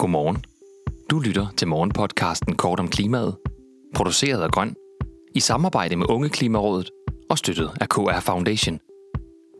[0.00, 0.44] Godmorgen.
[1.10, 3.36] Du lytter til morgenpodcasten Kort om klimaet,
[3.94, 4.74] produceret af Grøn,
[5.34, 6.90] i samarbejde med Unge Klimarådet
[7.30, 8.78] og støttet af KR Foundation.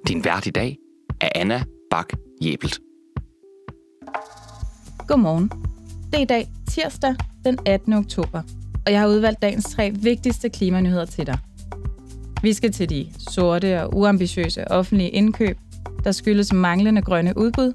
[0.08, 0.76] Din vært i dag
[1.20, 2.80] er Anna Bak Jebelt.
[5.08, 5.50] Godmorgen.
[6.10, 7.14] Det er i dag tirsdag
[7.44, 7.92] den 18.
[7.92, 8.42] oktober,
[8.86, 11.38] og jeg har udvalgt dagens tre vigtigste klimanyheder til dig.
[12.42, 15.58] Vi skal til de sorte og uambitiøse offentlige indkøb,
[16.04, 17.72] der skyldes manglende grønne udbud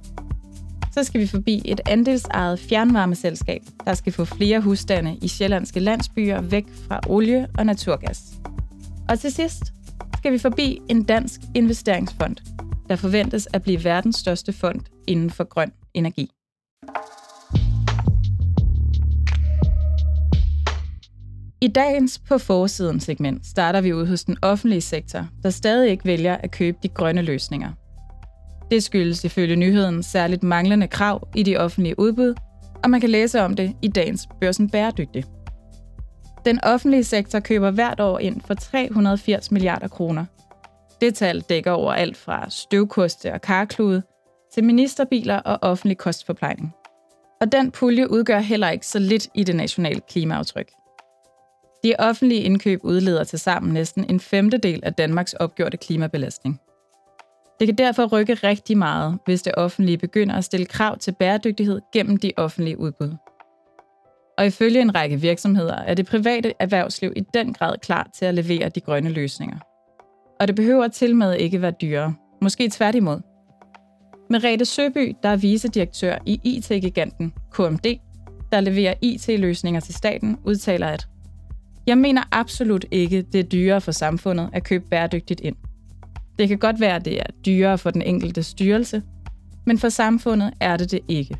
[0.95, 6.41] så skal vi forbi et andelsejet fjernvarmeselskab, der skal få flere husstande i sjællandske landsbyer
[6.41, 8.33] væk fra olie og naturgas.
[9.09, 9.63] Og til sidst
[10.17, 12.35] skal vi forbi en dansk investeringsfond,
[12.89, 16.29] der forventes at blive verdens største fond inden for grøn energi.
[21.61, 26.05] I dagens på forsiden segment starter vi ud hos den offentlige sektor, der stadig ikke
[26.05, 27.71] vælger at købe de grønne løsninger–
[28.71, 32.35] det skyldes ifølge nyheden særligt manglende krav i de offentlige udbud,
[32.83, 35.23] og man kan læse om det i dagens Børsen Bæredygtig.
[36.45, 40.25] Den offentlige sektor køber hvert år ind for 380 milliarder kroner.
[41.01, 44.03] Det tal dækker over alt fra støvkoste og karklude
[44.53, 46.73] til ministerbiler og offentlig kostforplejning.
[47.41, 50.71] Og den pulje udgør heller ikke så lidt i det nationale klimaaftryk.
[51.83, 56.59] De offentlige indkøb udleder til sammen næsten en femtedel af Danmarks opgjorte klimabelastning.
[57.59, 61.81] Det kan derfor rykke rigtig meget, hvis det offentlige begynder at stille krav til bæredygtighed
[61.93, 63.15] gennem de offentlige udbud.
[64.37, 68.33] Og ifølge en række virksomheder er det private erhvervsliv i den grad klar til at
[68.33, 69.57] levere de grønne løsninger.
[70.39, 72.15] Og det behøver til med ikke være dyrere.
[72.41, 73.19] Måske tværtimod.
[74.29, 77.99] Merete Søby, der er vicedirektør i IT-giganten KMD,
[78.51, 81.07] der leverer IT-løsninger til staten, udtaler, at
[81.87, 85.55] Jeg mener absolut ikke, det er dyrere for samfundet at købe bæredygtigt ind.
[86.39, 89.03] Det kan godt være, at det er dyrere for den enkelte styrelse,
[89.65, 91.37] men for samfundet er det det ikke.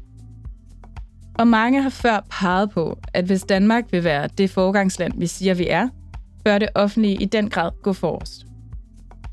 [1.40, 5.54] Og mange har før peget på, at hvis Danmark vil være det forgangsland, vi siger,
[5.54, 5.90] vi er,
[6.46, 8.46] bør det offentlige i den grad gå forrest.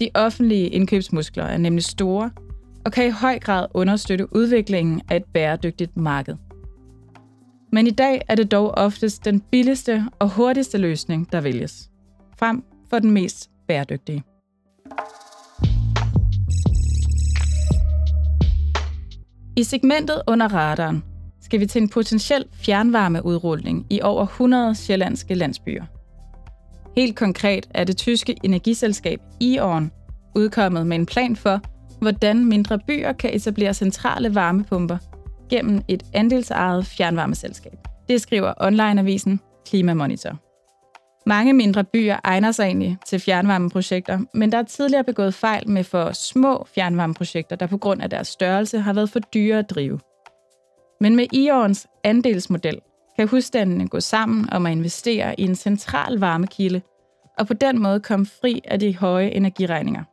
[0.01, 2.31] De offentlige indkøbsmuskler er nemlig store
[2.85, 6.37] og kan i høj grad understøtte udviklingen af et bæredygtigt marked.
[7.73, 11.91] Men i dag er det dog oftest den billigste og hurtigste løsning, der vælges,
[12.39, 14.23] frem for den mest bæredygtige.
[19.57, 21.05] I segmentet under radaren
[21.41, 25.85] skal vi til en potentiel fjernvarmeudrulning i over 100 sjællandske landsbyer.
[26.97, 29.91] Helt konkret er det tyske energiselskab E.ON
[30.37, 31.61] udkommet med en plan for,
[32.01, 34.99] hvordan mindre byer kan etablere centrale varmepumper
[35.51, 37.79] gennem et andelsejet fjernvarmeselskab.
[38.09, 40.52] Det skriver onlineavisen Klimamonitor.
[41.27, 45.85] Mange mindre byer egner sig egentlig til fjernvarmeprojekter, men der er tidligere begået fejl med
[45.85, 50.01] for små fjernvarmeprojekter, der på grund af deres størrelse har været for dyre at drive.
[51.01, 52.81] Men med IORens andelsmodel
[53.19, 56.81] kan husstandene gå sammen om at investere i en central varmekilde,
[57.39, 60.05] og på den måde komme fri af de høje energiregninger.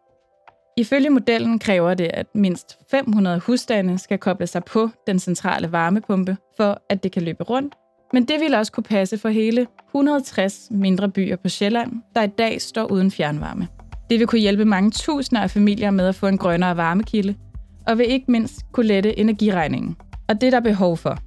[0.78, 6.38] Ifølge modellen kræver det, at mindst 500 husstande skal koble sig på den centrale varmepumpe,
[6.58, 7.76] for at det kan løbe rundt
[8.14, 12.28] men det vil også kunne passe for hele 160 mindre byer på Sjælland, der i
[12.28, 13.68] dag står uden fjernvarme.
[14.10, 17.36] Det vil kunne hjælpe mange tusinder af familier med at få en grønnere varmekilde,
[17.88, 19.96] og vil ikke mindst kunne lette energiregningen.
[20.30, 21.18] Og det er der behov for.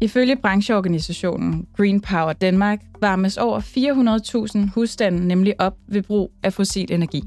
[0.00, 3.60] Ifølge brancheorganisationen Green Power Danmark varmes over
[4.66, 7.22] 400.000 husstande nemlig op ved brug af fossil energi.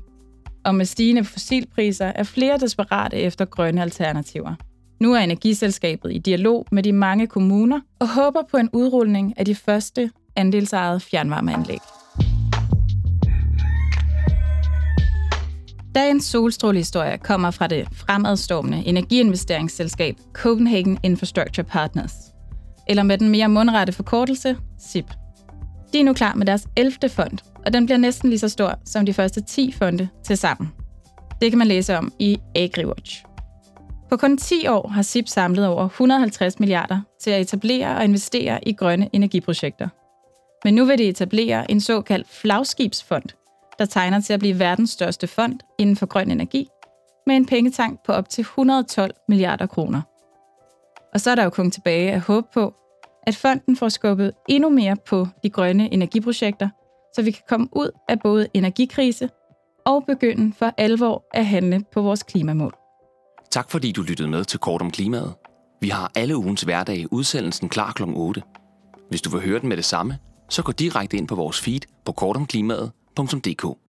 [0.66, 4.56] Og med stigende fossilpriser er flere desperate efter grønne alternativer.
[5.02, 9.46] Nu er Energiselskabet i dialog med de mange kommuner og håber på en udrulning af
[9.46, 11.80] de første andelsejede fjernvarmeanlæg.
[15.96, 22.14] Dagens solstrålehistorie kommer fra det fremadstormende energiinvesteringsselskab Copenhagen Infrastructure Partners,
[22.90, 25.12] eller med den mere mundrette forkortelse, SIP.
[25.94, 27.10] De er nu klar med deres 11.
[27.10, 30.72] fond, og den bliver næsten lige så stor som de første 10 fonde til sammen.
[31.42, 33.31] Det kan man læse om i AgriWatch.
[34.12, 38.68] På kun 10 år har SIP samlet over 150 milliarder til at etablere og investere
[38.68, 39.88] i grønne energiprojekter.
[40.64, 43.24] Men nu vil de etablere en såkaldt flagskibsfond,
[43.80, 46.68] der tegner til at blive verdens største fond inden for grøn energi,
[47.28, 50.02] med en pengetank på op til 112 milliarder kroner.
[51.14, 52.74] Og så er der jo kun tilbage at håbe på,
[53.28, 56.70] at fonden får skubbet endnu mere på de grønne energiprojekter,
[57.16, 59.30] så vi kan komme ud af både energikrise
[59.86, 62.81] og begynde for alvor at handle på vores klimamål.
[63.52, 65.34] Tak fordi du lyttede med til Kort om Klimaet.
[65.82, 68.04] Vi har alle ugens hverdag udsendelsen klar kl.
[68.04, 68.42] 8.
[69.10, 70.18] Hvis du vil høre den med det samme,
[70.50, 73.81] så gå direkte ind på vores feed på kortomklimaet.dk.